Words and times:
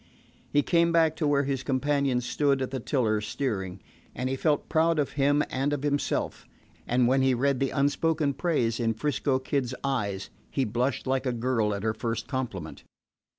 He 0.51 0.63
came 0.63 0.91
back 0.91 1.15
to 1.17 1.27
where 1.27 1.43
his 1.43 1.61
companion 1.61 2.21
stood 2.21 2.63
at 2.63 2.71
the 2.71 2.79
tiller 2.79 3.21
steering, 3.21 3.83
and 4.15 4.29
he 4.31 4.35
felt 4.35 4.67
proud 4.67 4.97
of 4.97 5.11
him 5.11 5.43
and 5.47 5.71
of 5.73 5.83
himself; 5.83 6.47
and 6.87 7.07
when 7.07 7.21
he 7.21 7.35
read 7.35 7.59
the 7.59 7.69
unspoken 7.69 8.33
praise 8.33 8.79
in 8.79 8.95
'Frisco 8.95 9.37
Kid's 9.37 9.75
eyes 9.83 10.31
he 10.49 10.65
blushed 10.65 11.05
like 11.05 11.27
a 11.27 11.31
girl 11.31 11.71
at 11.75 11.83
her 11.83 11.93
first 11.93 12.27
compliment. 12.27 12.83